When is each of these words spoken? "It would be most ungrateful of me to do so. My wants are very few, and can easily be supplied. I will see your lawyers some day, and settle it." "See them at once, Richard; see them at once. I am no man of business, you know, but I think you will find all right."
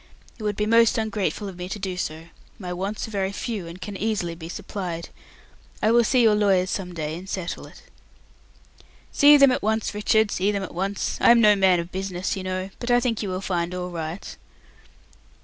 "It 0.39 0.41
would 0.41 0.55
be 0.55 0.65
most 0.65 0.97
ungrateful 0.97 1.47
of 1.47 1.57
me 1.57 1.69
to 1.69 1.77
do 1.77 1.95
so. 1.95 2.29
My 2.57 2.73
wants 2.73 3.07
are 3.07 3.11
very 3.11 3.31
few, 3.31 3.67
and 3.67 3.79
can 3.79 3.95
easily 3.95 4.33
be 4.33 4.49
supplied. 4.49 5.09
I 5.79 5.91
will 5.91 6.03
see 6.03 6.23
your 6.23 6.33
lawyers 6.33 6.71
some 6.71 6.95
day, 6.95 7.15
and 7.19 7.29
settle 7.29 7.67
it." 7.67 7.83
"See 9.11 9.37
them 9.37 9.51
at 9.51 9.61
once, 9.61 9.93
Richard; 9.93 10.31
see 10.31 10.51
them 10.51 10.63
at 10.63 10.73
once. 10.73 11.19
I 11.21 11.29
am 11.29 11.39
no 11.39 11.55
man 11.55 11.79
of 11.79 11.91
business, 11.91 12.35
you 12.35 12.41
know, 12.41 12.71
but 12.79 12.89
I 12.89 12.99
think 12.99 13.21
you 13.21 13.29
will 13.29 13.41
find 13.41 13.75
all 13.75 13.91
right." 13.91 14.35